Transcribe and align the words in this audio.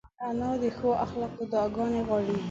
انا 0.29 0.49
د 0.61 0.63
ښو 0.77 0.89
خلکو 1.11 1.41
دعاګانې 1.51 2.01
غواړي 2.07 2.35